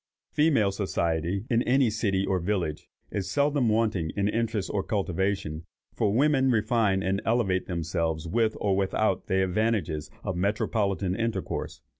Female 0.33 0.71
society, 0.71 1.45
in 1.47 1.61
any 1.61 1.91
city 1.91 2.25
or 2.25 2.39
village, 2.39 2.89
is 3.11 3.29
seldom 3.29 3.69
wanting 3.69 4.09
in 4.17 4.27
interest 4.27 4.71
or 4.73 4.81
cultivation; 4.81 5.67
for 5.93 6.11
women 6.11 6.49
refine 6.49 7.03
and 7.03 7.21
elevate 7.23 7.67
themselves 7.67 8.27
with 8.27 8.57
or 8.59 8.75
without 8.75 9.27
the 9.27 9.43
advantages 9.43 10.09
of 10.23 10.35
metropolitan 10.35 11.15
intercourse. 11.15 11.81